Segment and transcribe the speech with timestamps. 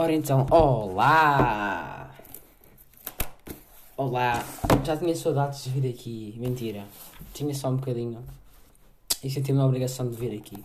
[0.00, 2.14] Ora então, olá!
[3.96, 4.44] Olá!
[4.84, 6.36] Já tinha saudades de vir aqui.
[6.38, 6.84] Mentira.
[7.34, 8.24] Tinha só um bocadinho.
[9.24, 10.64] E senti-me a obrigação de vir aqui.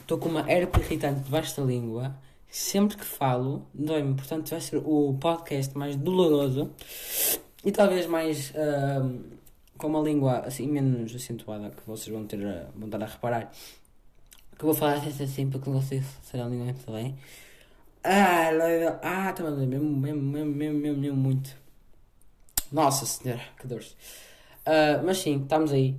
[0.00, 2.16] Estou com uma herpes irritante debaixo da língua.
[2.50, 4.14] Sempre que falo, dói-me.
[4.14, 6.72] Portanto, vai ser o podcast mais doloroso
[7.64, 9.38] e talvez mais uh,
[9.78, 12.40] com uma língua assim menos acentuada que vocês vão ter
[12.74, 13.52] vão estar a reparar.
[14.60, 17.16] Que eu vou falar assim, assim porque vocês serão língua também.
[18.04, 18.50] Ah,
[19.02, 21.56] ah, também mesmo, mesmo, mesmo, mesmo, mesmo, mesmo muito.
[22.70, 23.96] Nossa senhora, que dores.
[24.66, 25.96] Uh, mas sim, estamos aí.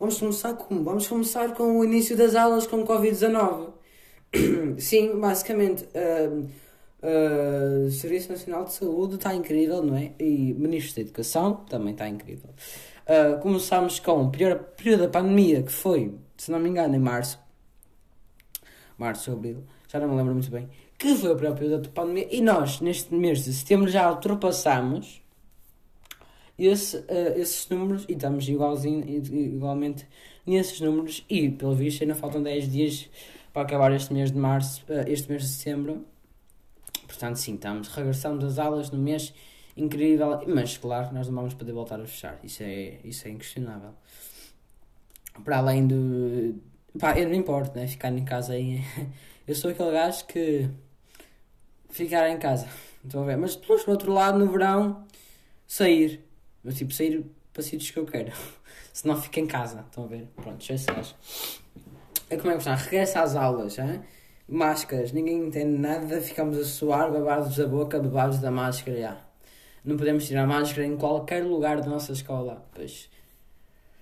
[0.00, 0.82] Vamos começar como?
[0.82, 3.68] Vamos começar com o início das aulas com Covid-19.
[4.80, 5.84] sim, basicamente.
[5.94, 6.48] Uh,
[7.02, 10.12] uh, Serviço Nacional de Saúde está incrível, não é?
[10.18, 12.48] E Ministro da Educação também está incrível.
[13.08, 16.98] Uh, começámos com o pior período da pandemia, que foi, se não me engano, em
[16.98, 17.40] março.
[18.98, 20.68] Março, abril, já não me lembro muito bem.
[20.98, 22.28] Que foi o pior período da pandemia.
[22.30, 25.22] E nós, neste mês de setembro, já ultrapassamos
[26.58, 30.06] esse, uh, esses números e estamos igualzinho, igualmente
[30.46, 31.24] nesses números.
[31.30, 33.08] E, pelo visto, ainda faltam 10 dias
[33.54, 36.04] para acabar este mês de março, uh, este mês de setembro.
[37.06, 39.32] Portanto, sim, estamos, regressamos às aulas no mês
[39.78, 43.94] incrível, mas claro, nós não vamos poder voltar a fechar, isso é, isso é inquestionável.
[45.44, 46.60] Para além do.
[46.98, 47.86] pá, eu não importo, né?
[47.86, 48.82] Ficar em casa aí.
[49.46, 50.68] Eu sou aquele gajo que.
[51.88, 52.68] ficar em casa,
[53.02, 53.38] estão a ver?
[53.38, 55.06] Mas depois, do outro lado, no verão,
[55.66, 56.22] sair.
[56.62, 58.30] Mas tipo, sair para sítios que eu quero.
[58.92, 60.28] Se não, fico em casa, estão a ver?
[60.36, 60.74] Pronto, já.
[62.28, 62.74] É como é que está?
[62.74, 64.02] Regressa às aulas, hein?
[64.48, 69.27] máscaras, ninguém entende nada, ficamos a suar, babados da boca, babados da máscara, já.
[69.88, 73.08] Não podemos tirar máscara em qualquer lugar da nossa escola, pois...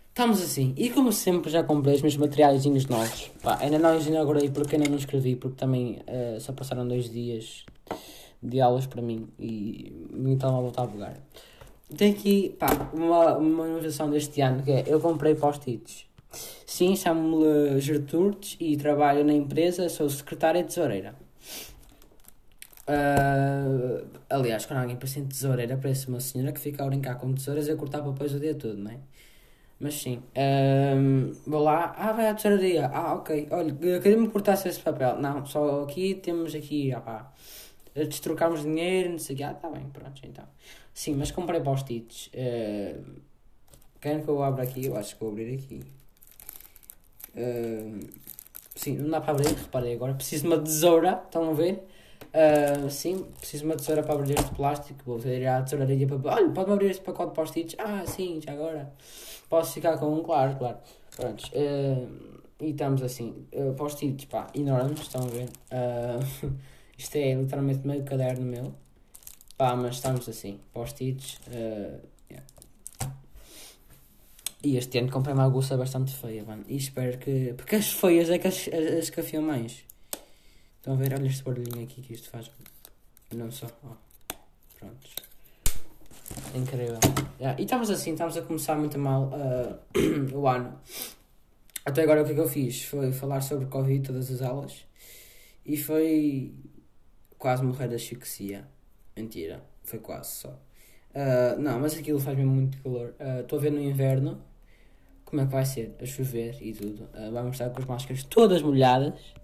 [0.08, 3.30] Estamos assim, e como sempre já comprei os meus materiais novos.
[3.40, 7.08] Pá, ainda não os inaugurei porque ainda não escrevi, porque também uh, só passaram dois
[7.08, 7.64] dias
[8.42, 9.92] de aulas para mim e
[10.26, 11.20] então a voltar a bugar.
[11.96, 16.04] Tem aqui, pá, uma, uma inovação deste ano que é, eu comprei post-its.
[16.66, 21.14] Sim, chamo-me Gertrudes e trabalho na empresa, sou secretária e tesoureira.
[22.88, 27.32] Uh, aliás, quando alguém pensa em tesoureira, parece uma senhora que fica a brincar com
[27.34, 28.98] tesouras e a cortar papéis o dia todo, não é?
[29.78, 34.80] Mas sim, uh, vou lá, ah, vai à tesouraria, ah, ok, olha, queria-me cortar esse
[34.80, 35.20] papel.
[35.20, 37.32] Não, só aqui temos aqui, ah pá,
[37.94, 40.44] destrocamos dinheiro, não sei o que, ah, tá bem, pronto, então.
[40.94, 42.28] Sim, mas comprei post-its.
[42.28, 43.20] Uh,
[44.00, 44.86] querem que eu abra aqui?
[44.86, 45.82] Eu acho que vou abrir aqui.
[47.34, 48.00] Uh,
[48.74, 50.14] sim, não dá para abrir, reparei agora.
[50.14, 51.86] Preciso de uma tesoura, estão a ver?
[52.36, 55.00] Uh, sim, preciso de uma tesoura para abrir este plástico.
[55.06, 56.34] Vou ter à tesouraria para.
[56.34, 57.76] Olha, pode-me abrir este pacote de post-its?
[57.78, 58.92] Ah, sim, já agora.
[59.48, 60.76] Posso ficar com um, claro, claro.
[61.16, 61.50] Prontos.
[61.50, 62.08] Uh,
[62.60, 63.46] e estamos assim.
[63.52, 65.48] Uh, post-its, pá, enormes, estão a ver?
[65.70, 66.52] Uh,
[66.98, 68.74] isto é literalmente meio caderno meu.
[69.56, 70.60] Pá, mas estamos assim.
[70.72, 71.40] Post-its.
[74.62, 76.64] E este ano comprei uma aguça bastante feia, mano.
[76.68, 77.54] E espero que.
[77.56, 79.84] Porque as feias é que as, as, as que mais.
[80.86, 81.14] Estão a ver?
[81.14, 82.48] Olha este barulhinho aqui que isto faz.
[83.34, 83.66] Não só.
[83.82, 84.36] Oh.
[84.78, 85.16] Prontos.
[86.54, 87.00] Incrível.
[87.40, 87.60] Yeah.
[87.60, 89.80] E estamos assim, estamos a começar muito mal uh,
[90.38, 90.78] o ano.
[91.84, 92.84] Até agora o que é que eu fiz?
[92.84, 94.86] Foi falar sobre Covid todas as aulas.
[95.64, 96.54] E foi
[97.36, 98.68] quase morrer da asfixia.
[99.16, 99.64] Mentira.
[99.82, 100.50] Foi quase só.
[100.50, 103.12] Uh, não, mas aquilo faz mesmo muito calor.
[103.40, 104.40] Estou uh, a ver no inverno
[105.24, 107.08] como é que vai ser, a chover e tudo.
[107.12, 109.34] Uh, vamos estar com as máscaras todas molhadas.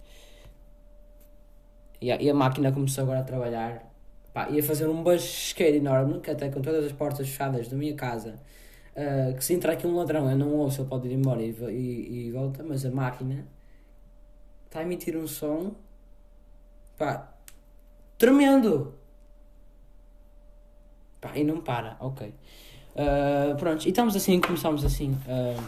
[2.02, 3.88] E a, e a máquina começou agora a trabalhar.
[4.34, 7.94] Pá, ia fazer um basqueiro enorme, que até com todas as portas fechadas da minha
[7.94, 8.40] casa,
[8.96, 11.50] uh, que se entrar aqui um ladrão, eu não ouço, ele pode ir embora e,
[11.50, 13.46] e, e volta, mas a máquina
[14.66, 15.72] está a emitir um som,
[16.98, 17.32] pá,
[18.18, 18.94] tremendo!
[21.20, 22.34] Pá, e não para, ok.
[22.96, 25.62] Uh, pronto, e estamos assim, começamos assim uh,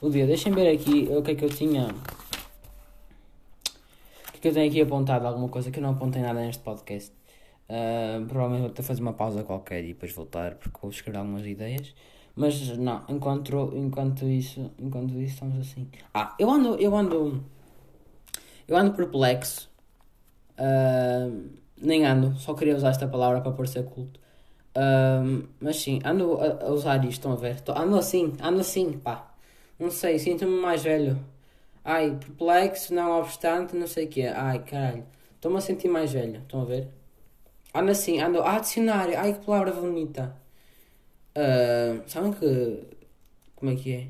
[0.00, 0.26] o dia.
[0.26, 1.88] Deixem ver aqui o que é que eu tinha.
[4.40, 5.26] O que é que eu tenho aqui apontado?
[5.26, 7.12] Alguma coisa que eu não apontei nada neste podcast.
[7.68, 11.44] Uh, provavelmente vou ter fazer uma pausa qualquer e depois voltar porque vou escrever algumas
[11.44, 11.94] ideias.
[12.34, 15.90] Mas não, enquanto, enquanto isso, enquanto isso estamos assim.
[16.14, 17.44] Ah, eu ando, eu ando,
[18.66, 19.70] eu ando perplexo.
[20.58, 24.18] Uh, nem ando, só queria usar esta palavra para parecer culto.
[24.74, 27.60] Um, mas sim, ando a, a, usar isto, estão a ver?
[27.60, 29.34] Tô, ando assim, ando assim, pá.
[29.78, 31.18] Não sei, sinto-me mais velho.
[31.84, 34.22] Ai, perplexo, não obstante, não sei o quê.
[34.22, 35.04] Ai, caralho.
[35.34, 36.88] Estou-me a sentir mais velho, estão a ver?
[37.74, 38.42] Ando assim, ando.
[38.42, 40.36] Ah, dicionário, ai que palavra bonita.
[41.36, 42.82] Uh, sabem que.
[43.56, 44.08] Como é que é?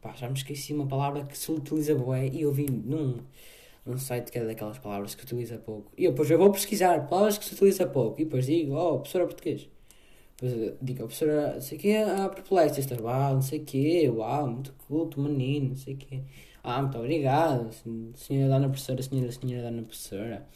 [0.00, 3.18] Pá, já me esqueci uma palavra que se utiliza boé e eu vi num,
[3.86, 5.92] um site que é daquelas palavras que utiliza pouco.
[5.96, 8.20] E eu depois eu vou pesquisar palavras que se utiliza pouco.
[8.20, 9.68] E depois digo, oh, professora português.
[10.40, 13.64] Depois digo, a professora, não sei o quê, ah, perplexo, esta, uau, não sei o
[13.64, 16.22] quê, uau, muito culto, menino, não sei o quê.
[16.62, 17.70] Ah, muito obrigado,
[18.14, 20.46] senhora dona professora, senhora, senhora dona professora.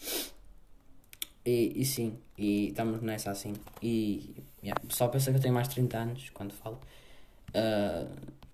[1.46, 3.54] E, e sim, e estamos nessa assim.
[3.82, 6.78] E yeah, o pessoal pensa que eu tenho mais de 30 anos quando falo.
[7.50, 8.08] Uh,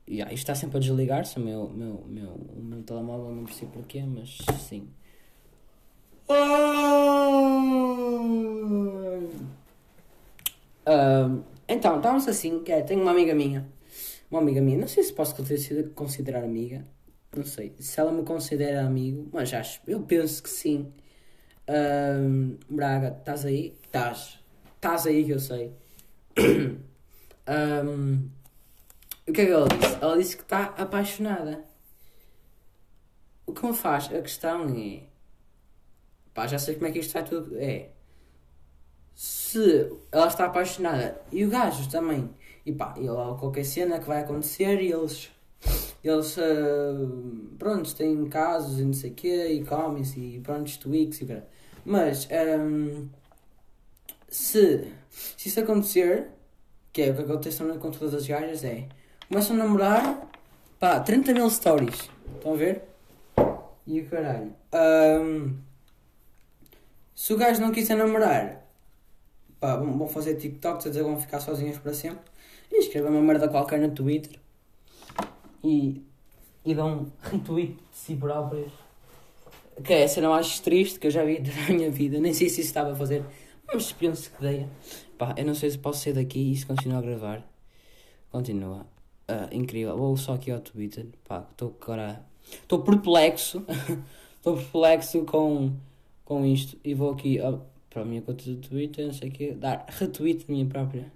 [0.09, 3.73] yeah, isto está sempre a desligar-se, o meu, meu, meu, o meu telemóvel, não percebo
[3.73, 4.89] porquê, mas sim.
[10.87, 13.69] Uh, então, estávamos assim, é, tenho uma amiga minha,
[14.31, 15.35] uma amiga minha, não sei se posso
[15.95, 16.85] considerar amiga,
[17.35, 20.93] não sei, se ela me considera amigo, mas acho, eu penso que sim.
[21.69, 23.79] Um, Braga, estás aí?
[23.85, 24.41] Estás.
[24.75, 25.73] Estás aí que eu sei.
[27.87, 28.29] um,
[29.29, 29.99] o que é que ela disse?
[30.01, 31.65] Ela disse que está apaixonada.
[33.47, 34.07] O que me faz?
[34.07, 35.05] A questão é.
[36.35, 37.57] Pá, já sei como é que isto vai tudo.
[37.59, 37.91] É.
[39.15, 42.31] Se ela está apaixonada e o gajo também.
[42.67, 45.31] E pá, e lá qualquer cena que vai acontecer e eles.
[46.03, 46.37] Eles.
[46.37, 51.27] Uh, pronto, têm casos e não sei o quê e comem-se e pronto, tweaks e
[51.27, 51.49] cara.
[51.85, 52.29] Mas.
[52.31, 53.09] Um,
[54.29, 54.93] se.
[55.11, 56.29] Se isso acontecer.
[56.93, 58.89] Que é o que acontece com todas as gajas é
[59.31, 60.29] começam a namorar,
[60.81, 62.11] pá, 30 mil stories.
[62.35, 62.83] Estão a ver?
[63.87, 64.53] E o caralho.
[64.75, 65.57] Um,
[67.15, 68.67] se o gajo não quiser namorar,
[69.61, 72.25] pá, vão fazer TikToks a dizer que vão ficar sozinhos para sempre.
[72.73, 74.40] E escrever uma merda qualquer no Twitter.
[75.63, 76.03] E,
[76.65, 78.73] e dão retweet de si próprios.
[79.83, 82.19] Que é a cena mais triste que eu já vi na minha vida.
[82.21, 83.25] Nem sei se isso estava a fazer,
[83.73, 84.67] mas penso que dei.
[85.17, 87.47] Pá, eu não sei se posso sair daqui e se continuar a gravar.
[88.31, 88.87] Continua.
[89.29, 89.97] Uh, incrível.
[89.97, 91.07] Vou só aqui ao Twitter.
[91.27, 92.25] Pá, estou agora.
[92.51, 93.65] Estou perplexo.
[94.41, 95.71] Estou perplexo com,
[96.25, 96.79] com isto.
[96.83, 97.39] E vou aqui
[97.91, 99.53] para a minha conta do Twitter, não sei o quê.
[99.53, 101.13] Dar retweet minha própria.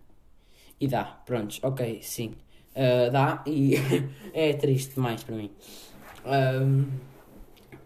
[0.78, 1.04] E dá.
[1.04, 1.58] Prontos.
[1.62, 2.34] Ok, sim.
[2.74, 3.42] Uh, dá.
[3.46, 3.74] E
[4.34, 5.50] é triste demais para mim.
[6.24, 6.86] Um...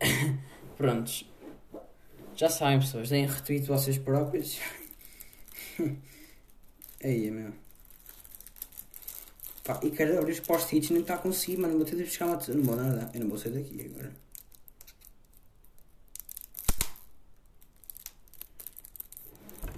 [0.77, 1.29] Prontos.
[2.35, 3.09] Já sabem, pessoas.
[3.09, 4.59] Deem retweet vocês próprios.
[7.05, 7.53] Aí, meu.
[9.65, 11.77] Pá, e quero abrir os post-its não está a conseguir, mano.
[11.77, 12.37] Vou ter de buscar uma.
[12.37, 13.11] Não vou nada.
[13.13, 14.13] Eu não vou sair daqui agora.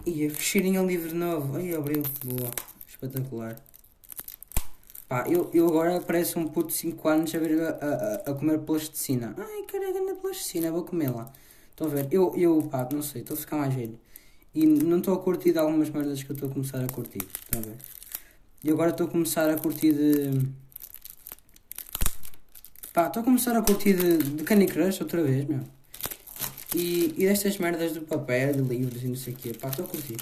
[0.07, 1.57] E a cheirinho livre novo.
[1.57, 2.03] Ai, abriu.
[2.25, 2.51] Boa.
[2.87, 3.57] Espetacular.
[5.11, 8.35] Pá, eu, eu agora pareço um puto de 5 anos a, ver, a, a, a
[8.35, 9.35] comer plasticina.
[9.37, 11.33] Ai, caralho, na plasticina, vou comê-la.
[11.71, 12.07] Estão a ver?
[12.13, 13.99] Eu, eu, pá, não sei, estou a ficar mais velho.
[14.55, 17.27] E não estou a curtir algumas merdas que eu estou a começar a curtir.
[17.43, 17.77] Estão a ver?
[18.63, 20.49] E agora estou a começar a curtir de.
[22.93, 25.65] Pá, estou a começar a curtir de, de Candy Crush outra vez, meu.
[26.73, 29.55] E, e destas merdas do papel, de livros e não sei o quê.
[29.61, 30.19] Pá, estou a curtir.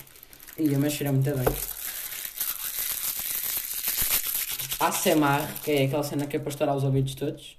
[0.56, 1.77] E a mexer muito bem.
[4.80, 7.58] ASMR, que é aquela cena que é para estourar os ouvidos todos.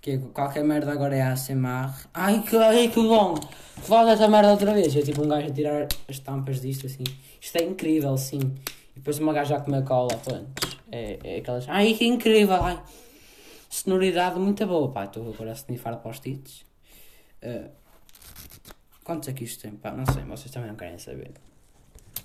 [0.00, 1.90] Que é, qualquer merda agora é ASMR.
[2.12, 3.34] Ai que, ai, que bom!
[3.82, 4.94] Fala dessa merda outra vez.
[4.94, 7.04] É tipo um gajo a tirar as tampas disto assim.
[7.40, 8.40] Isto é incrível, sim.
[8.94, 10.76] E depois uma gaja a comer cola, pronto.
[10.92, 11.66] É, é aquelas.
[11.68, 12.62] Ai, que incrível!
[12.62, 12.82] Ai.
[13.70, 15.04] Sonoridade muito boa, pá.
[15.04, 16.64] Estou agora a snifar post-its.
[17.42, 17.70] Uh,
[19.02, 19.72] quantos é que isto tem?
[19.72, 21.32] Pá, não sei, vocês também não querem saber.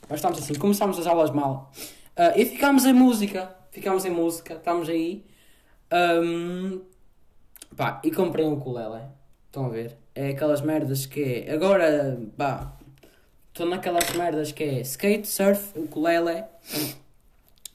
[0.10, 1.72] Mas estamos assim, começámos as aulas mal.
[2.20, 3.56] Uh, e ficámos em música.
[3.72, 5.26] Ficámos em música, estamos aí.
[6.22, 6.82] Um,
[7.76, 9.04] pá, e comprei um ukulele.
[9.48, 9.98] Estão a ver?
[10.14, 11.54] É aquelas merdas que é.
[11.54, 12.76] Agora, pá,
[13.60, 16.46] Estou naquelas merdas que é skate, surf, ukulele.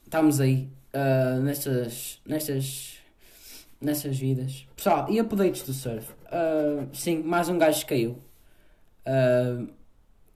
[0.03, 0.71] Estamos aí.
[0.95, 2.99] Uh, nestas, nestas,
[3.83, 4.67] nestas vidas.
[4.75, 6.11] Pessoal, e updates do surf?
[6.25, 8.19] Uh, sim, mais um gajo caiu.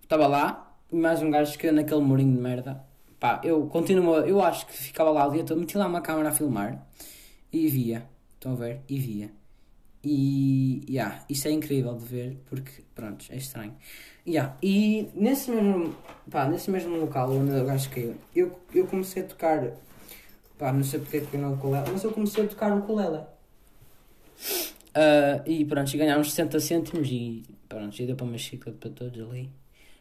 [0.03, 2.85] Estava uh, lá, mais um gajo caiu naquele murinho de merda.
[3.21, 6.29] Pá, eu continuo, eu acho que ficava lá o dia todo, meti lá uma câmera
[6.29, 6.87] a filmar
[7.53, 8.09] e via.
[8.35, 8.81] Estão a ver?
[8.89, 9.31] E via.
[10.05, 13.75] E, yeah, isso é incrível de ver, porque, pronto, é estranho.
[14.27, 14.57] Yeah.
[14.63, 15.97] E nesse mesmo,
[16.31, 19.73] pá, nesse mesmo local onde eu acho que eu, eu comecei a tocar,
[20.57, 23.25] pá, não sei porque é que não ukulele, mas eu comecei a tocar o ukulele.
[24.89, 28.91] Uh, e pronto, e ganhámos 60 cêntimos e pronto, e deu para uma chiclete para
[28.91, 29.51] todos ali.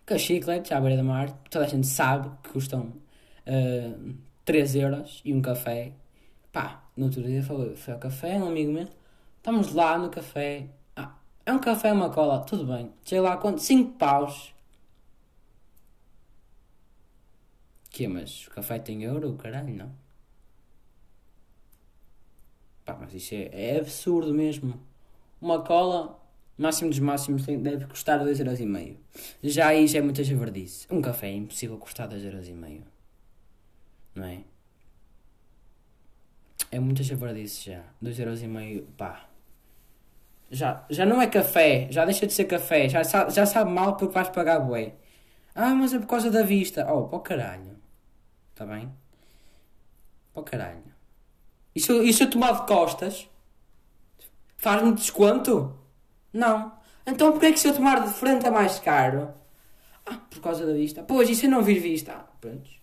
[0.06, 2.94] Que a chiclete, à beira da mar, toda a gente sabe que custam
[3.48, 5.94] uh, 3 euros e um café.
[6.52, 8.88] Pá, no outro dia foi, foi ao café, um amigo meu,
[9.38, 10.68] estamos lá no café,
[11.48, 12.92] é um café uma cola, tudo bem.
[13.06, 13.62] Chega lá quanto?
[13.62, 14.54] 5 paus.
[17.90, 19.90] Que mas o café tem euro, caralho, não?
[22.84, 24.78] Pá, mas isso é, é absurdo mesmo.
[25.40, 26.20] Uma cola,
[26.58, 28.98] máximo dos máximos deve custar 2,5€.
[29.42, 30.86] Já aí já é muita javardice.
[30.92, 32.82] Um café é impossível custar 2,5€.
[34.18, 34.40] Não é?
[36.72, 37.84] É muita javardice já.
[38.04, 39.30] 2,5€, pá.
[40.50, 44.14] Já, já não é café, já deixa de ser café, já, já sabe mal porque
[44.14, 44.96] vais pagar bué.
[45.54, 46.92] Ah, mas é por causa da vista.
[46.92, 47.78] Oh, o caralho.
[48.52, 48.92] Está bem?
[50.34, 50.84] O caralho.
[51.76, 53.30] E se, e se eu tomar de costas?
[54.58, 55.78] Faz-me desconto?
[56.34, 56.72] Não.
[57.06, 59.32] Então porquê é que se eu tomar de frente é mais caro?
[60.06, 61.04] Ah, por causa da vista.
[61.04, 62.14] Pois, e se eu não vir vista?
[62.14, 62.78] Ah, pronto.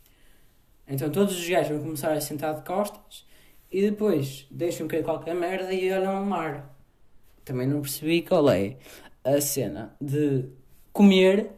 [0.86, 3.26] Então todos os gajos vão começar a sentar de costas
[3.70, 6.70] e depois deixam cair qualquer merda e olham o mar.
[7.44, 8.76] Também não percebi qual é
[9.24, 10.48] a cena de
[10.92, 11.50] comer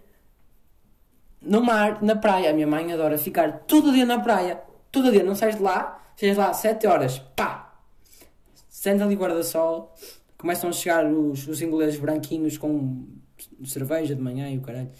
[1.40, 2.50] no mar, na praia.
[2.50, 4.62] A minha mãe adora ficar todo dia na praia.
[4.90, 7.78] Todo dia, não sais de lá, sejas lá 7 horas, pá!
[8.68, 9.94] Senta ali guarda-sol,
[10.38, 13.06] começam a chegar os, os ingleses branquinhos com
[13.64, 14.90] cerveja de manhã e o caralho.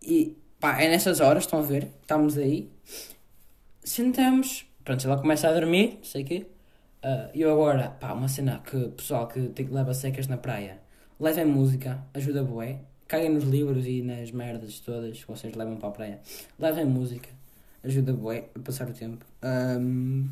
[0.00, 1.88] E pá, é nessas horas, estão a ver?
[2.02, 2.70] Estamos aí,
[3.82, 6.46] sentamos, pronto, ela começa a dormir, sei o quê.
[7.04, 10.80] Uh, eu agora, pá, uma cena que pessoal que tem que leva secas na praia,
[11.20, 12.80] levem música, ajuda bué.
[13.08, 16.20] Caguem nos livros e nas merdas todas que vocês levam para a praia.
[16.58, 17.28] Levem música,
[17.84, 19.24] ajuda bué a passar o tempo.
[19.44, 20.28] Um...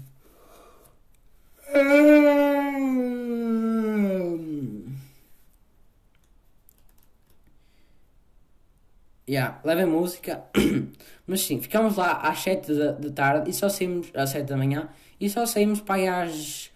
[9.28, 10.44] Yeah, levem música.
[11.26, 14.56] Mas sim, ficamos lá às 7 da, da tarde e só saímos às 7 da
[14.56, 14.88] manhã
[15.18, 16.70] e só saímos para aí às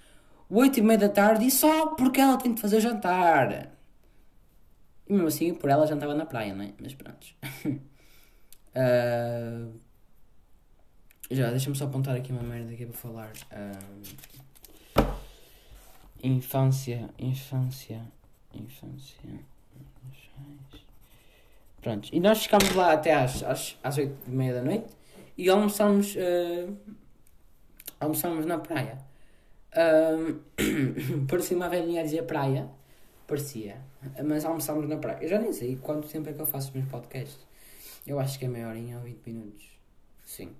[0.49, 3.71] 8 e meia da tarde e só porque ela tem de fazer jantar.
[5.07, 6.73] E mesmo assim, por ela já estava na praia, não é?
[6.81, 7.26] Mas pronto.
[8.75, 9.78] uh...
[11.31, 13.33] Já, deixa-me só apontar aqui uma merda aqui para falar.
[13.52, 14.02] Uh...
[16.23, 18.00] Infância, infância,
[18.55, 19.45] infância.
[21.81, 24.93] Pronto, e nós ficámos lá até às, às, às 8 e meia da noite
[25.37, 26.77] e almoçámos, uh,
[28.01, 28.99] almoçámos na praia.
[31.29, 32.69] Parecia uma velhinha a dizer praia,
[33.27, 33.77] parecia,
[34.25, 35.19] mas almoçámos na praia.
[35.21, 37.47] Eu já nem sei quanto tempo é que eu faço os meus podcasts.
[38.07, 39.67] Eu acho que é meia horinha ou 20 minutos.
[40.25, 40.51] Sim.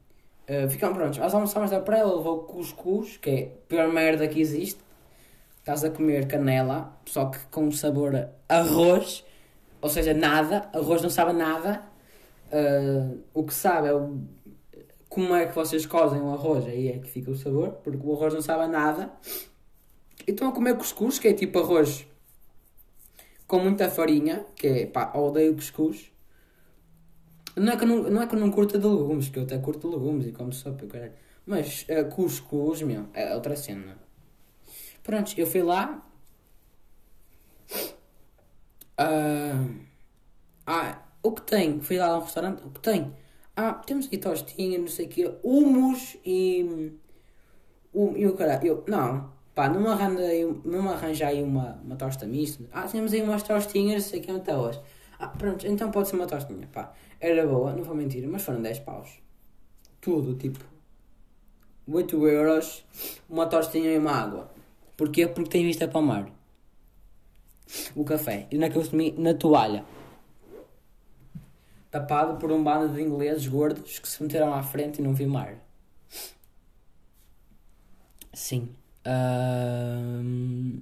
[0.49, 4.41] Uh, ficamos prontos, nós almoçámos na praia, levou cuscuz, que é a pior merda que
[4.41, 4.81] existe.
[5.59, 9.25] Estás a comer canela, só que com sabor a arroz
[9.81, 11.83] ou seja, nada, arroz não sabe nada.
[12.51, 14.21] Uh, o que sabe é o,
[15.09, 18.15] como é que vocês cozem o arroz, aí é que fica o sabor, porque o
[18.15, 19.13] arroz não sabe nada.
[20.27, 22.07] E estão a comer cuscuz, que é tipo arroz
[23.47, 26.13] com muita farinha, que é pá, odeio cuscuz.
[27.57, 29.43] Não é, que eu não, não é que eu não curta de legumes, que eu
[29.43, 31.15] até curto legumes e como sopa, caralho.
[31.47, 33.99] Mas uh, cuscuz, meu, é outra cena.
[35.03, 36.07] Pronto, eu fui lá,
[38.99, 39.79] Uh,
[40.67, 41.81] ah, o que tem?
[41.81, 43.15] Fui lá a um restaurante, o que tem?
[43.57, 46.93] Ah, temos aqui tostinha, não sei o quê, humus e.
[47.95, 48.67] Um, e o caralho.
[48.67, 52.65] Eu, não, pá, não me, arranja aí, não me aí uma, uma tosta mista.
[52.73, 54.81] Ah, temos aí umas tostinhas, não sei o que, até hoje.
[55.19, 56.93] Ah, pronto, então pode ser uma tostinha, pá.
[57.21, 59.11] Era boa, não vou mentir, mas foram 10 paus.
[60.01, 60.61] Tudo, tipo.
[61.91, 62.85] 8 euros,
[63.29, 64.51] uma tostinha e uma água.
[64.97, 65.27] Porquê?
[65.27, 66.38] Porque tem vista para o mar
[67.95, 68.47] o café.
[68.51, 69.85] E naquele comi na toalha.
[71.91, 75.27] Tapado por um bando de ingleses gordos que se meteram à frente e não vi
[75.27, 75.55] mar.
[78.33, 78.69] Sim.
[79.07, 80.81] Um...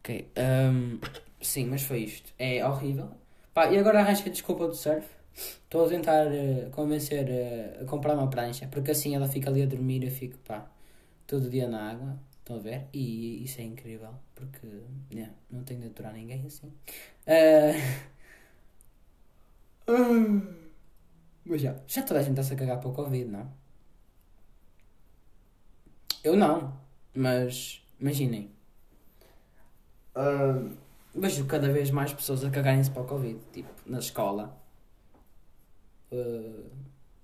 [0.00, 0.30] Ok.
[0.36, 0.98] Um...
[1.40, 2.32] Sim, mas foi isto.
[2.38, 3.08] É horrível.
[3.54, 5.06] Pá, e agora arranjei desculpa do surf.
[5.34, 9.62] Estou a tentar uh, convencer uh, a comprar uma prancha, porque assim ela fica ali
[9.62, 10.66] a dormir e eu fico, pá,
[11.26, 12.18] todo dia na água.
[12.46, 12.86] Estão a ver?
[12.92, 14.68] E isso é incrível, porque
[15.12, 16.72] yeah, não tenho de aturar ninguém assim.
[19.88, 20.54] Uh...
[21.44, 23.52] Mas já, já toda a gente está-se a cagar para o Covid, não?
[26.22, 26.80] Eu não,
[27.12, 28.52] mas imaginem.
[30.14, 30.70] Uh,
[31.16, 33.40] vejo cada vez mais pessoas a cagarem-se para o Covid.
[33.52, 34.56] Tipo, na escola.
[36.12, 36.70] Uh,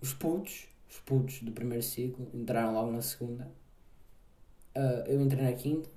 [0.00, 3.61] os putos, os putos do primeiro ciclo, entraram logo na segunda
[4.74, 5.88] Uh, eu entrei na quinta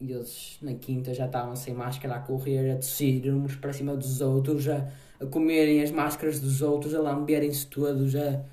[0.00, 3.96] e eles na quinta já estavam sem máscara a correr, a tossir uns para cima
[3.96, 4.88] dos outros, a,
[5.20, 8.44] a comerem as máscaras dos outros, a lamberem-se todos, a,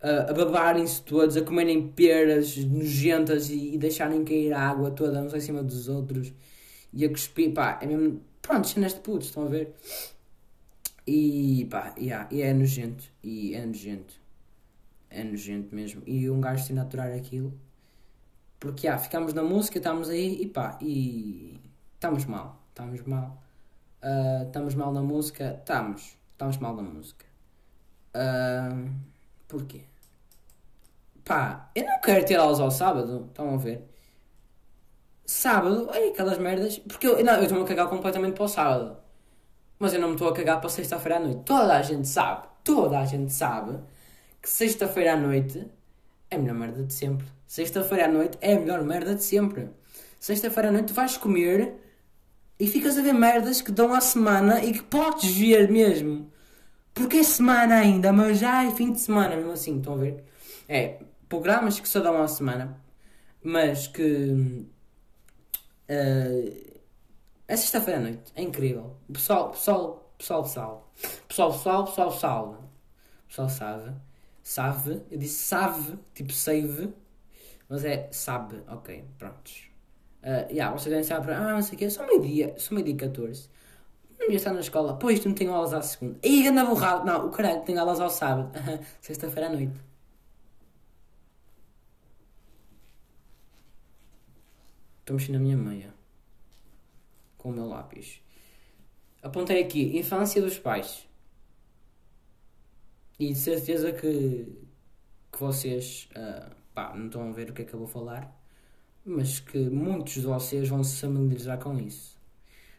[0.00, 5.22] a, a babarem-se todos, a comerem peras nojentas e, e deixarem cair a água toda
[5.22, 6.32] uns em cima dos outros
[6.92, 8.20] e a cuspir, pá, é mesmo.
[8.42, 9.74] Pronto, cenas de putos, estão a ver?
[11.06, 14.14] E pá, yeah, e é nojento, e é nojento,
[15.10, 16.02] é nojento mesmo.
[16.06, 17.52] E um gajo sem aturar aquilo
[18.60, 21.58] porque, ah, ficámos na música, estávamos aí e pá, e...
[21.94, 22.60] estamos mal.
[22.68, 23.42] Estamos mal.
[24.02, 25.56] Uh, estamos mal na música.
[25.58, 26.18] Estamos.
[26.32, 27.24] Estamos mal na música.
[28.14, 28.90] Uh,
[29.48, 29.84] porquê?
[31.24, 33.26] Pá, eu não quero ter aulas ao sábado.
[33.28, 33.82] Estão a ver?
[35.24, 36.78] Sábado, é aquelas merdas.
[36.80, 38.96] Porque eu, não, eu estou-me a cagar completamente para o sábado.
[39.78, 41.42] Mas eu não me estou a cagar para sexta-feira à noite.
[41.44, 43.78] Toda a gente sabe, toda a gente sabe
[44.42, 45.66] que sexta-feira à noite
[46.30, 47.26] é a melhor merda de sempre.
[47.50, 49.70] Sexta-feira à noite é a melhor merda de sempre.
[50.20, 51.74] Sexta-feira à noite vais comer
[52.60, 56.30] e ficas a ver merdas que dão à semana e que podes ver mesmo.
[56.94, 60.22] Porque é semana ainda, mas já é fim de semana, mesmo assim, estão a ver?
[60.68, 62.80] É, programas que só dão à semana,
[63.42, 64.64] mas que.
[65.90, 66.80] Uh,
[67.48, 68.96] é sexta-feira à noite, é incrível.
[69.12, 70.82] Pessoal, pessoal, pessoal salve.
[71.26, 72.58] Pessoal, pessoal, pessoal salve.
[73.26, 73.92] Pessoal sabe.
[74.40, 76.94] Sabe, eu disse save, tipo save,
[77.70, 79.70] mas é sabe, ok, prontos.
[80.22, 83.48] Uh, yeah, vocês devem saber, ah, não sei o quê, só meio-dia, só meio-dia 14.
[84.18, 86.18] Não ia estar na escola, pois tu não tenho aulas à segunda.
[86.24, 88.50] Aí anda borrado, não, o caralho, tenho aulas ao sábado,
[89.00, 89.80] sexta-feira à noite.
[95.00, 95.94] Estou mexendo na minha meia
[97.38, 98.20] com o meu lápis.
[99.22, 101.08] Apontei aqui, infância dos pais.
[103.18, 104.46] E de certeza que,
[105.32, 108.34] que vocês uh, pá, não estão a ver o que é que eu vou falar,
[109.04, 112.18] mas que muitos de vocês vão se familiarizar com isso.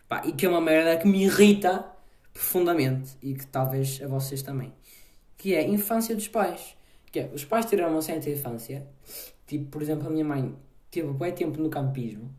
[0.07, 1.85] Pá, e que é uma merda que me irrita
[2.33, 4.73] profundamente e que talvez a vocês também.
[5.37, 6.75] Que é a infância dos pais.
[7.11, 8.87] Que é, os pais tiveram uma certa infância.
[9.45, 10.55] Tipo, por exemplo, a minha mãe
[10.89, 12.33] teve bem tempo no campismo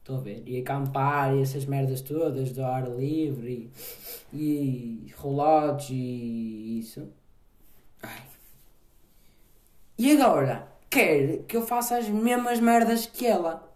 [0.00, 0.42] Estou a ver?
[0.46, 3.70] E acampar e essas merdas todas do ar livre
[4.32, 5.14] e, e
[5.90, 7.08] e isso.
[8.02, 8.22] Ai.
[9.96, 13.66] E agora quer que eu faça as mesmas merdas que ela.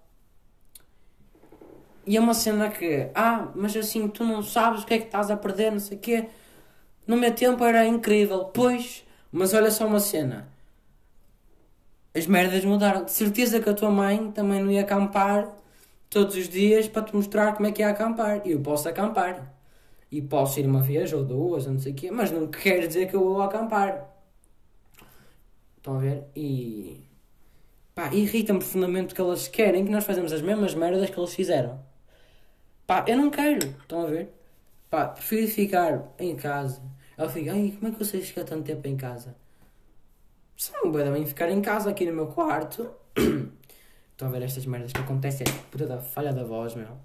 [2.06, 5.06] E é uma cena que, ah, mas assim tu não sabes o que é que
[5.06, 6.28] estás a perder, não sei o quê.
[7.06, 10.46] No meu tempo era incrível, pois, mas olha só uma cena.
[12.14, 13.04] As merdas mudaram.
[13.04, 15.50] De certeza que a tua mãe também não ia acampar
[16.10, 18.42] todos os dias para te mostrar como é que é acampar.
[18.46, 19.54] E eu posso acampar.
[20.10, 22.86] E posso ir uma vez ou duas, ou não sei o quê, mas não quer
[22.86, 24.06] dizer que eu vou acampar.
[25.78, 26.24] Estão a ver?
[26.34, 27.05] E.
[27.96, 31.82] Pá, irrita-me profundamente que elas querem que nós fazemos as mesmas merdas que eles fizeram.
[32.86, 33.68] Pá, eu não quero.
[33.68, 34.28] Estão a ver?
[34.90, 36.82] Pá, prefiro ficar em casa.
[37.16, 39.34] Ela fica, ai, como é que vocês ficam tanto tempo em casa?
[40.84, 42.86] Vai bem ficar em casa aqui no meu quarto.
[44.12, 45.46] Estão a ver estas merdas que acontecem?
[45.70, 46.98] Puta da falha da voz, meu.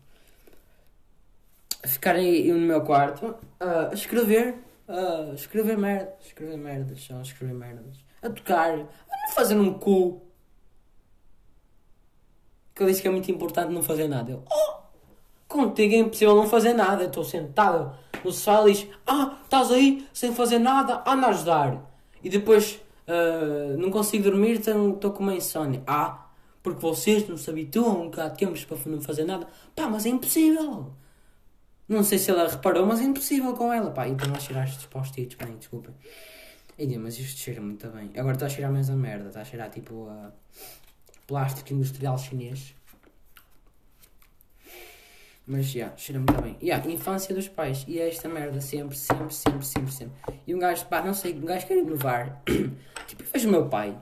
[1.85, 4.55] Ficar aí no meu quarto a escrever,
[4.89, 8.03] a escrever merdas, escrever merdas, só escrever merdas.
[8.21, 10.30] A tocar, a fazer um cu.
[12.81, 14.31] Que ele disse que é muito importante não fazer nada.
[14.31, 14.73] Eu, oh,
[15.47, 17.03] contigo é impossível não fazer nada.
[17.03, 21.93] Estou sentado no sofá e diz, ah, estás aí sem fazer nada, anda a ajudar.
[22.23, 25.83] E depois uh, não consigo dormir, estou com uma insónia.
[25.85, 26.27] Ah,
[26.63, 29.47] porque vocês não se habituam que há tempos para não fazer nada.
[29.75, 30.91] Pá, mas é impossível.
[31.87, 33.91] Não sei se ela reparou, mas é impossível com ela.
[33.91, 35.93] Pá, e para nós cheirar estes post-its, bem, desculpem.
[36.79, 38.09] Ei, mas isto cheira muito bem.
[38.17, 39.27] Agora está a cheirar mais a merda.
[39.27, 40.31] Está a cheirar tipo a
[41.31, 42.75] plástico industrial chinês.
[45.47, 46.57] Mas já, yeah, cheira muito bem.
[46.61, 47.83] Yeah, infância dos pais.
[47.87, 50.13] E é esta merda sempre, sempre, sempre, sempre, sempre.
[50.45, 52.41] E um gajo, pá, não sei, um gajo quer inovar.
[53.07, 53.97] tipo, eu vejo o meu pai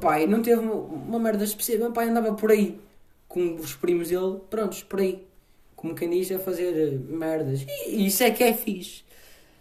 [0.00, 1.84] pai não teve uma merda específica.
[1.84, 2.80] Meu pai andava por aí
[3.28, 5.24] com os primos dele, prontos, por aí.
[5.76, 7.64] Como quem diz, a fazer eh, merdas.
[7.86, 9.04] E isso é que é fixe.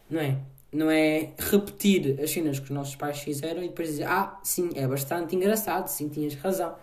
[0.09, 0.37] Não é?
[0.71, 4.69] Não é repetir as cenas que os nossos pais fizeram e depois dizer, ah, sim,
[4.75, 6.75] é bastante engraçado, sim, tinhas razão.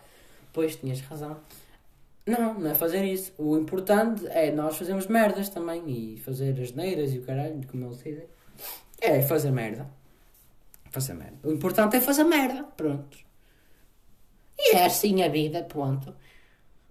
[0.57, 1.37] Pois, tinhas razão.
[2.27, 3.31] Não, não é fazer isso.
[3.37, 7.85] O importante é nós fazermos merdas também e fazer as neiras e o caralho, como
[7.85, 8.25] eles dizem.
[8.99, 9.87] É fazer merda.
[10.91, 11.37] Fazer merda.
[11.45, 12.65] O importante é fazer merda.
[12.75, 13.19] Pronto.
[14.59, 16.15] E é assim a vida, ponto.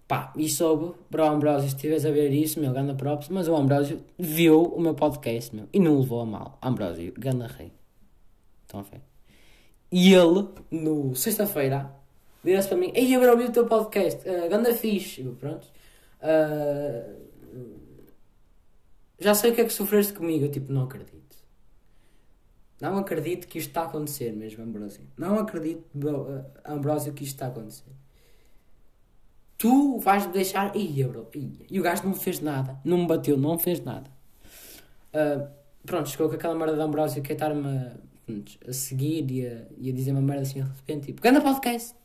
[0.07, 3.47] Pá, e soube, para o Ambrósio, se estiveres a ver isso, meu, ganda props, mas
[3.47, 6.59] o Ambrósio viu o meu podcast, meu, e não levou a mal.
[6.61, 7.71] Ambrósio, ganda rei.
[8.61, 9.01] Estão a ver?
[9.91, 12.04] E ele, no sexta-feira,
[12.45, 15.21] vira-se para mim, ei, eu ouvi o teu podcast, uh, ganda fixe.
[15.21, 15.67] Eu, pronto.
[16.21, 17.25] Uh,
[19.19, 21.15] já sei o que é que sofreste comigo, eu, tipo, não acredito.
[22.79, 25.03] Não acredito que isto está a acontecer mesmo, Ambrósio.
[25.17, 25.83] Não acredito,
[26.65, 27.91] Ambrósio, que isto está a acontecer.
[29.57, 30.75] Tu vais-me deixar.
[30.75, 31.29] Ih, bro.
[31.33, 32.77] E o gajo não me fez nada.
[32.83, 34.09] Não me bateu, não fez nada.
[35.13, 35.47] Uh,
[35.85, 37.95] pronto, chegou com aquela merda de Ambrósio que é estar-me a,
[38.67, 41.05] a, seguir e a, e a dizer uma merda assim de repente.
[41.07, 41.95] Tipo, ganda podcast.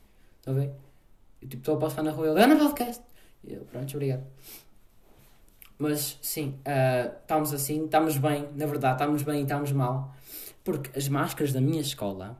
[0.46, 0.70] A ver?
[1.42, 2.28] Eu tipo, estou a passar na rua.
[2.28, 3.02] Ele, ganda podcast.
[3.44, 4.24] E eu, pronto, obrigado.
[5.78, 10.14] Mas sim, uh, estamos assim, estamos bem, na verdade, estamos bem e estamos mal.
[10.62, 12.36] Porque as máscaras da minha escola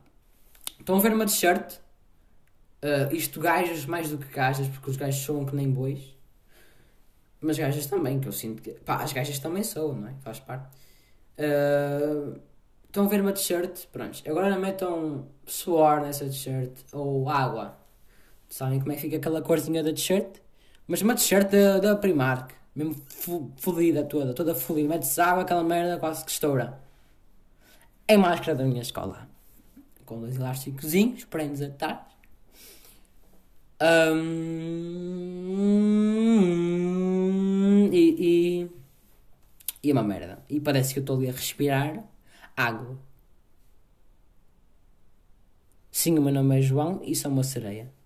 [0.79, 1.79] estão a ver uma t-shirt.
[2.83, 6.15] Uh, isto gajos mais do que gajas, porque os gajos soam que nem bois.
[7.39, 8.71] Mas gajas também, que eu sinto que.
[8.71, 10.13] Pá, as gajas também são, não é?
[10.21, 10.77] Faz parte.
[11.39, 12.39] Uh,
[12.85, 14.21] estão a ver uma t-shirt, pronto.
[14.29, 17.80] Agora metam suor nessa t-shirt ou água.
[18.51, 20.27] Sabem como é que fica aquela corzinha da t-shirt?
[20.85, 23.01] Mas uma t-shirt da, da Primark, mesmo
[23.55, 24.89] fodida toda, toda fodida.
[24.89, 26.77] Metes água, aquela merda quase que estoura.
[28.05, 29.25] É máscara da minha escola.
[30.05, 31.99] Com dois elásticozinhos, prendes atrás.
[33.81, 34.29] Um,
[37.89, 38.69] e, e,
[39.81, 40.43] e é uma merda.
[40.49, 42.03] E parece que eu estou ali a respirar
[42.57, 42.99] água.
[45.89, 48.00] Sim, o meu nome é João e sou uma sereia.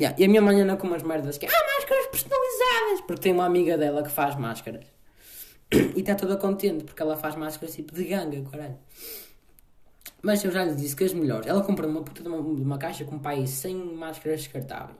[0.00, 0.16] Yeah.
[0.18, 3.44] E a minha mãe anda com umas merdas que ah, máscaras personalizadas, porque tem uma
[3.44, 4.86] amiga dela que faz máscaras.
[5.94, 8.78] e está toda contente porque ela faz máscaras tipo de ganga, caralho.
[10.22, 11.46] Mas eu já lhe disse que as melhores.
[11.46, 14.98] Ela comprou uma puta de uma, de uma caixa com pai 100 máscaras descartáveis.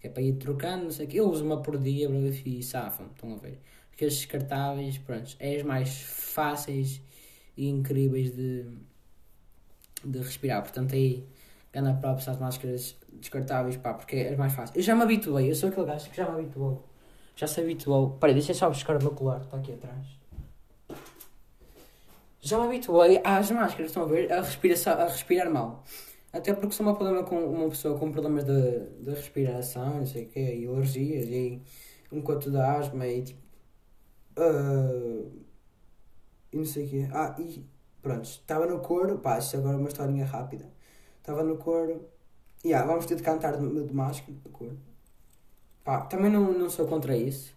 [0.00, 1.16] Que é para ir trocando, não sei o que.
[1.16, 2.08] Eu uso uma por dia,
[2.44, 3.58] e safam, estão a ver.
[3.90, 7.00] Porque as descartáveis, pronto, é as mais fáceis
[7.56, 8.64] e incríveis de,
[10.04, 10.62] de respirar.
[10.62, 11.26] Portanto, aí,
[11.80, 14.76] gana própria as máscaras descartáveis, pá, porque é mais fáceis.
[14.76, 16.84] Eu já me habituei, eu sou aquele gajo que já me habituou.
[17.36, 18.10] Já se habituou.
[18.18, 20.06] Peraí, deixa só buscar o meu colar, está aqui atrás.
[22.40, 24.32] Já me habituei às máscaras, estão a ver?
[24.32, 25.84] A, respiração, a respirar mal.
[26.32, 30.24] Até porque sou uma, problema com, uma pessoa com problemas de, de respiração, não sei
[30.24, 31.62] o quê, e alergias, e
[32.12, 33.40] um coto de asma, e tipo.
[34.36, 35.32] Uh,
[36.52, 37.08] e não sei o quê.
[37.12, 37.64] Ah, e
[38.02, 40.77] pronto, estava no coro, pá, isto agora é uma historinha rápida.
[41.28, 42.08] Estava no coro,
[42.64, 44.78] yeah, vamos ter de cantar de, de máscara, no coro.
[45.84, 47.52] Pá, também não, não sou contra isso.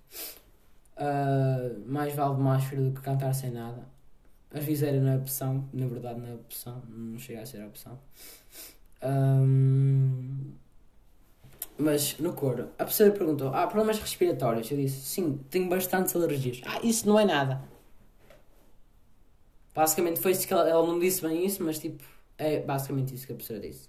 [0.98, 3.88] Uh, mais vale máscara do que cantar sem nada.
[4.52, 7.98] Vezes era na opção, na verdade na opção, não chega a ser a opção.
[9.02, 10.52] Um,
[11.78, 14.70] mas no coro, a pessoa perguntou: Ah, problemas respiratórios?
[14.70, 16.60] Eu disse: Sim, tenho bastantes alergias.
[16.66, 17.64] Ah, isso não é nada.
[19.74, 22.04] Basicamente foi isso que ela, ela não disse bem isso, mas tipo,
[22.42, 23.88] é basicamente isso que a pessoa disse.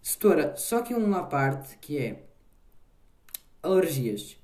[0.00, 2.22] Setora, só que uma parte que é
[3.62, 4.36] alergias.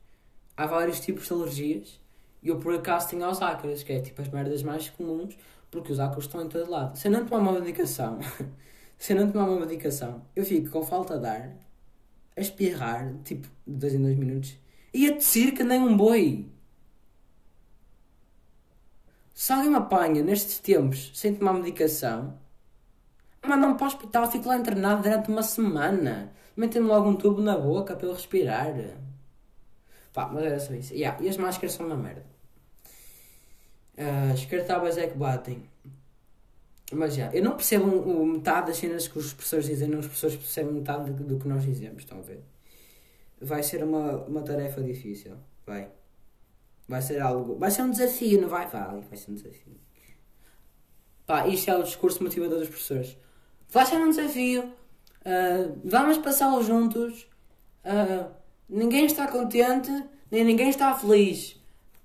[0.56, 2.00] Há vários tipos de alergias
[2.42, 5.36] e eu por acaso tenho aos ácaros, que é tipo as merdas mais comuns,
[5.70, 6.96] porque os ácaros estão em todo lado.
[6.96, 8.18] Se eu não tomar uma medicação,
[8.96, 11.56] se eu não tomar uma medicação, eu fico com falta de ar,
[12.36, 14.56] a espirrar, tipo, de 2 em 2 minutos,
[14.94, 16.46] e a tossir que nem um boi.
[19.34, 22.38] Se alguém me apanha nestes tempos sem tomar medicação,
[23.48, 26.32] mandam-me para o hospital, fico lá internado durante uma semana.
[26.56, 28.74] Metem-me logo um tubo na boca para eu respirar.
[30.12, 30.92] Pá, mas era só isso.
[30.94, 32.26] Yeah, e as máscaras são uma merda.
[33.96, 35.62] Uh, as cartáveis é que batem.
[36.92, 39.98] Mas já, yeah, eu não percebo um, metade das cenas que os professores dizem, não
[39.98, 42.42] os professores percebem metade do, do que nós dizemos, estão a ver?
[43.40, 45.90] Vai ser uma, uma tarefa difícil, vai.
[46.88, 47.56] Vai ser algo.
[47.56, 48.66] Vai ser um desafio, não vai?
[48.66, 49.78] Vai, vai ser um desafio.
[51.26, 53.16] Pá, isto é o discurso motivador dos professores.
[53.70, 57.26] Vai ser um desafio, uh, vamos passá-lo juntos.
[57.84, 58.26] Uh,
[58.68, 59.90] ninguém está contente,
[60.30, 61.60] nem ninguém está feliz,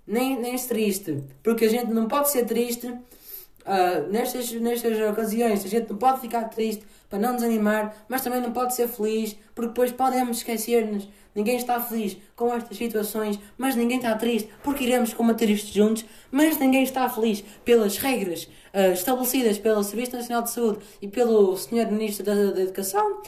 [0.06, 5.70] nem, nem triste, porque a gente não pode ser triste uh, nestas, nestas ocasiões, a
[5.70, 9.70] gente não pode ficar triste para não desanimar, mas também não pode ser feliz, porque
[9.70, 11.08] depois podemos esquecer-nos.
[11.36, 16.06] Ninguém está feliz com estas situações, mas ninguém está triste porque iremos combater isto juntos,
[16.30, 21.56] mas ninguém está feliz pelas regras uh, estabelecidas pelo Serviço Nacional de Saúde e pelo
[21.56, 21.92] Sr.
[21.92, 23.22] Ministro da, da Educação.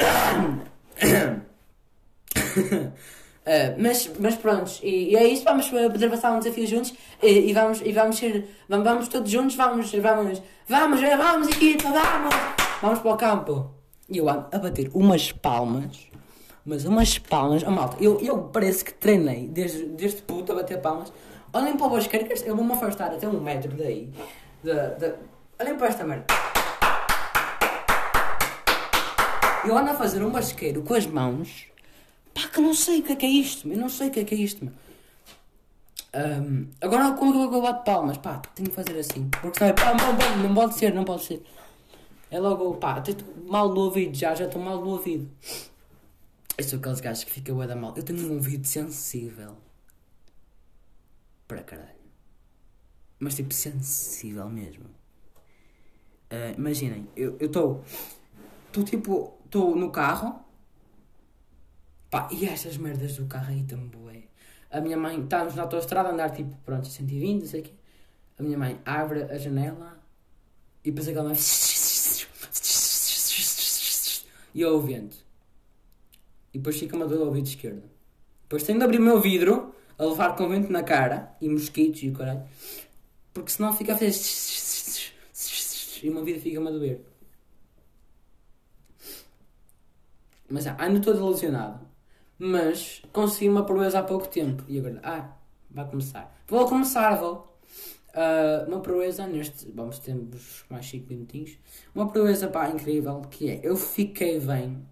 [0.00, 1.38] Uh,
[3.78, 7.52] mas, mas pronto, e, e, é isso, vamos poder passar um desafio juntos e, e,
[7.52, 12.34] vamos, e vamos ser, vamos, vamos todos juntos, vamos, vamos, vamos, vamos equipa, vamos,
[12.82, 13.70] vamos para o campo.
[14.08, 16.06] E eu ando a bater umas palmas,
[16.64, 20.80] mas umas palmas, oh, malta, eu, eu parece que treinei desde, desde puto a bater
[20.80, 21.12] palmas.
[21.52, 24.10] Olhem para o Bosqueiro, eu vou-me afastar até um metro daí.
[24.62, 25.14] De, de,
[25.60, 26.26] olhem para esta merda.
[29.64, 31.68] Eu ando a fazer um basqueiro com as mãos
[32.38, 34.20] Pá, que não sei o que é que é isto, eu não sei o que
[34.20, 34.64] é que é isto.
[36.14, 38.16] Um, agora como é que eu bato palmas?
[38.18, 39.28] Pá, tenho que fazer assim.
[39.28, 41.42] Porque sabe, pá, não, não pode ser, não pode ser.
[42.30, 45.28] É logo, pá, estou mal do ouvido já, já estou mal do ouvido.
[46.56, 47.92] Eu sou aqueles gajos que ficam da mal.
[47.96, 49.56] Eu tenho um ouvido sensível.
[51.48, 51.97] Para caralho.
[53.18, 54.84] Mas tipo, sensível mesmo.
[56.30, 57.84] Uh, imaginem, eu estou.
[58.66, 59.34] Estou tipo.
[59.44, 60.44] Estou no carro
[62.10, 64.24] Pá, e estas merdas do carro aí bué.
[64.70, 67.72] A minha mãe, estávamos na autostrada a andar tipo, pronto, 120, não sei o quê.
[68.38, 70.02] A minha mãe abre a janela
[70.84, 71.38] e depois aquela mãe.
[74.54, 75.16] E eu o vento.
[76.52, 77.82] E depois fica-me a dor ao ouvido esquerdo.
[78.42, 82.02] Depois tenho de abrir o meu vidro, a levar com vento na cara, e mosquitos
[82.02, 82.42] e o caralho.
[83.32, 84.12] Porque senão fica a fazer.
[86.02, 87.00] E meu vidro fica-me a doer.
[90.48, 91.86] Mas ah, ando todo ilusionado.
[92.38, 94.64] Mas consegui uma proeza há pouco tempo.
[94.68, 95.36] E agora, ah,
[95.70, 96.42] vai começar.
[96.46, 97.48] Vou começar, vou.
[98.10, 99.70] Uh, uma proeza neste.
[99.72, 100.16] Vamos ter
[100.70, 101.58] mais 5 minutinhos.
[101.94, 103.60] Uma proeza pá, incrível que é.
[103.62, 104.86] Eu fiquei bem.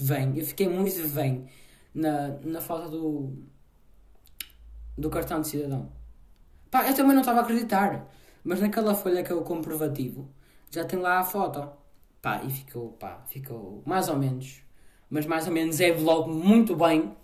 [0.00, 0.38] Bem.
[0.38, 1.46] Eu fiquei muito bem
[1.94, 3.32] na, na falta do.
[4.96, 5.92] do cartão de cidadão.
[6.70, 8.08] Pá, eu também não estava a acreditar.
[8.44, 10.28] Mas naquela folha que é o comprovativo
[10.70, 11.68] já tem lá a foto.
[12.22, 14.66] Pá, e ficou, pá, ficou mais ou menos
[15.08, 17.14] mas mais ou menos é logo muito bem,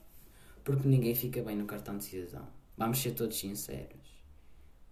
[0.64, 2.46] porque ninguém fica bem no cartão de cidadão.
[2.76, 4.00] Vamos ser todos sinceros.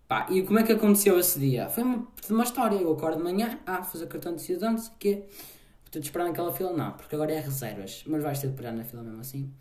[0.08, 1.68] Pá, e como é que aconteceu esse dia?
[1.68, 2.76] Foi uma, uma história.
[2.76, 5.24] Eu acordo de manhã, ah, fazer cartão de cidadão, não sei o quê.
[5.86, 6.72] Estou a esperar naquela fila?
[6.72, 8.02] Não, porque agora é reservas.
[8.06, 9.52] Mas vais ter de parar na fila mesmo assim.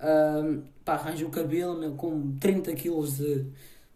[0.00, 3.46] Um, pá, arranjo o cabelo meu, com 30 kg de,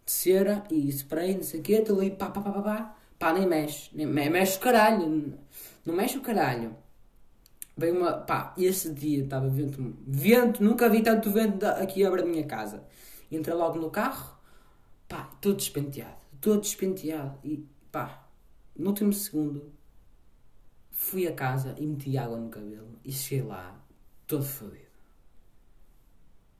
[0.07, 1.83] de cera e spray, não sei o quê.
[1.87, 2.95] Ali, pá, pá, pá, pá, pá.
[3.19, 3.89] Pá, nem mexe.
[3.93, 5.37] Nem, mexe o caralho.
[5.85, 6.75] Não mexe o caralho.
[7.75, 8.13] Veio uma.
[8.13, 9.95] pá, esse dia estava vento.
[10.07, 12.83] Vento, nunca vi tanto vento aqui à da minha casa.
[13.29, 14.37] Entrei logo no carro,
[15.09, 16.15] pá, todo despenteado.
[16.39, 17.37] Todo despenteado.
[17.43, 18.25] E pá,
[18.77, 19.73] no último segundo,
[20.91, 22.97] fui a casa e meti água no cabelo.
[23.03, 23.77] E cheguei lá,
[24.25, 24.87] todo fodido.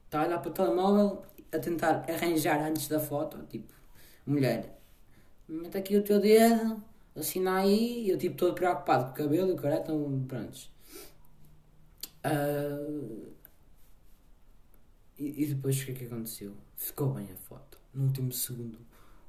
[0.04, 3.38] Estava a olhar para o telemóvel, a tentar arranjar antes da foto.
[3.48, 3.72] Tipo,
[4.26, 4.78] mulher,
[5.48, 6.82] mete aqui o teu dedo,
[7.16, 8.04] assina aí.
[8.06, 10.70] E eu, tipo, todo preocupado com o cabelo e o cara, então, prontos.
[12.24, 13.32] Uh,
[15.18, 16.54] e, e, depois o que é que aconteceu?
[16.76, 17.78] Ficou bem a foto.
[17.94, 18.78] No último segundo,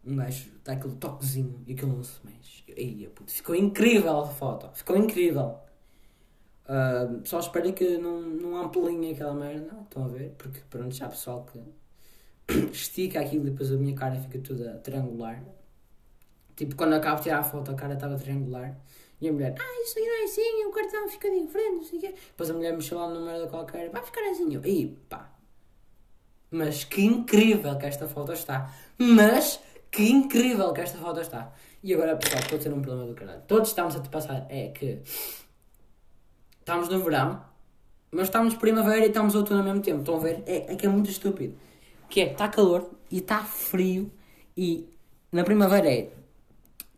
[0.06, 2.64] um gajo dá aquele toquezinho e aquilo não se mexe.
[2.78, 4.70] Aí, puto, ficou incrível a foto.
[4.76, 5.58] Ficou incrível.
[6.66, 9.76] Uh, só espero que não, não ampelinhe aquela merda.
[9.84, 10.36] Estão a ver?
[10.38, 11.60] Porque pronto, já há pessoal que
[12.72, 15.44] estica aquilo e depois a minha cara fica toda triangular.
[16.56, 18.78] Tipo, quando acabo de tirar a foto, a cara estava triangular.
[19.22, 22.00] E a mulher, ah, isso aí não é assim, o cartão fica diferente, não sei
[22.00, 22.14] o quê.
[22.28, 24.58] Depois a mulher mexeu lá no número da qualquer, vai ficar assim.
[24.64, 25.30] E pá.
[26.52, 28.74] Mas que incrível que esta foto está.
[28.98, 29.60] Mas
[29.92, 31.54] que incrível que esta foto está.
[31.84, 33.42] E agora, pessoal, estou a ter um problema do caralho.
[33.48, 34.46] Todos estamos a te passar.
[34.50, 35.02] É que.
[36.60, 37.44] Estamos no verão,
[38.12, 40.00] mas estamos primavera e estamos outono ao mesmo tempo.
[40.00, 40.44] Estão a ver?
[40.46, 41.58] É, é que é muito estúpido.
[42.10, 44.12] Que é, está calor e está frio.
[44.58, 44.90] E
[45.32, 46.12] na primavera é.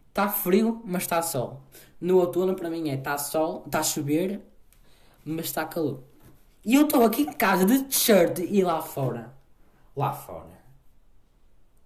[0.10, 1.62] Está frio, mas está sol.
[2.00, 4.42] No outono, para mim, é está sol, está a chover,
[5.24, 6.02] mas está calor.
[6.66, 9.34] E eu estou aqui em casa de t-shirt e lá fora.
[9.96, 10.62] Lá fora.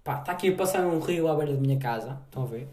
[0.03, 2.21] Pá, está aqui a passar um rio à beira da minha casa.
[2.25, 2.67] Estão a ver?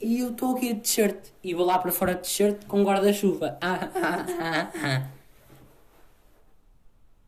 [0.00, 1.30] E eu estou aqui de t-shirt.
[1.42, 3.58] E vou lá para fora de t-shirt com guarda-chuva.
[3.60, 5.08] Ah, ah, ah, ah.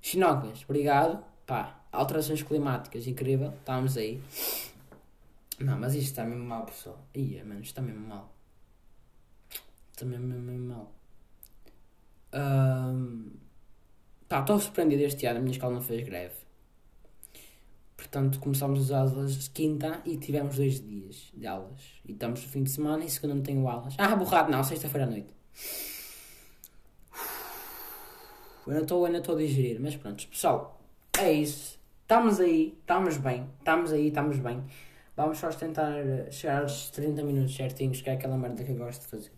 [0.00, 1.22] Chinocas, obrigado.
[1.46, 3.52] Pá, alterações climáticas, incrível.
[3.58, 4.20] Estávamos aí.
[5.58, 6.98] Não, mas isto está mesmo mal, pessoal.
[7.14, 8.32] Ia, mano, isto está mesmo mal
[10.00, 10.92] também mesmo, mesmo mal.
[12.32, 13.30] Um,
[14.28, 16.34] pá, estou surpreendido este ano, a minha escola não fez greve.
[17.96, 22.00] Portanto, começámos as aulas quinta e tivemos dois dias de aulas.
[22.06, 23.94] E estamos no fim de semana e segunda não tenho aulas.
[23.98, 25.28] Ah, borrado não, sexta-feira à noite.
[28.66, 30.80] estou ainda estou a digerir, mas pronto, pessoal,
[31.18, 31.78] é isso.
[32.10, 34.64] Estamos aí, estamos bem, estamos aí, estamos bem.
[35.16, 35.92] Vamos só tentar
[36.32, 39.32] chegar aos 30 minutos certinhos, que é aquela merda que eu gosto de fazer.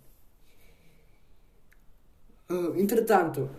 [2.50, 3.50] Uh, entretanto,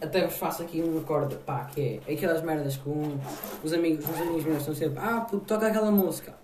[0.00, 3.18] até vos faço aqui um acorde, pá, que é aquelas merdas com
[3.64, 6.36] os amigos, os amigos meus estão sempre, ah, puto, toca aquela música.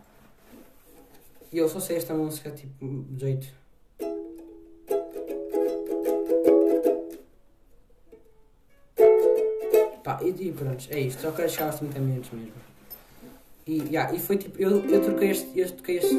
[1.52, 3.46] E eu só sei esta música, tipo, de jeito.
[10.08, 12.54] Pá, e, e pronto, é isto, só quero chegar aos 30 minutos mesmo.
[13.66, 16.16] E, yeah, e foi tipo, eu, eu troquei este, eu toquei este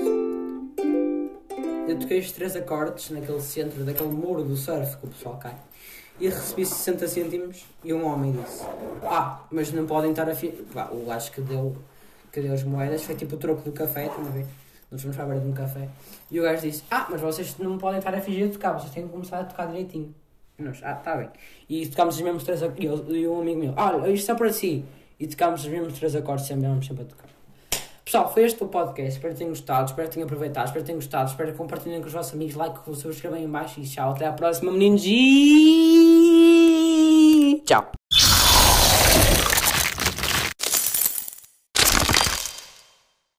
[1.87, 5.55] eu toquei os três acordes naquele centro daquele muro do surf que o pessoal cai
[6.19, 8.63] e recebi 60 cêntimos e um homem disse
[9.05, 10.53] ah, mas não podem estar a fi...
[10.91, 11.75] o gajo que deu,
[12.31, 14.45] que deu as moedas foi tipo o troco do café, estão a ver?
[14.91, 15.89] Nós fomos para a beira de um café
[16.29, 18.93] e o gajo disse ah, mas vocês não podem estar a fingir de tocar, vocês
[18.93, 20.13] têm que começar a tocar direitinho
[20.63, 21.29] nós, ah, está bem
[21.69, 24.85] e tocámos os mesmos três acordes e um amigo meu, olha, isto é para si
[25.19, 27.29] e tocámos os mesmos três acordes sempre, sempre a tocar
[28.09, 29.11] Pessoal, foi este o podcast.
[29.11, 32.01] Espero que tenham gostado, espero que tenham aproveitado, espero que tenham gostado, espero que compartilhem
[32.01, 34.09] com os vossos amigos, like, subscrevam aí embaixo e tchau.
[34.13, 35.03] Até à próxima, meninos.
[35.05, 35.11] E...
[37.67, 37.98] Tchau.